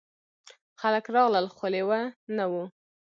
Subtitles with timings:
[0.81, 1.99] خلک راغلل خو لیوه
[2.37, 2.53] نه و.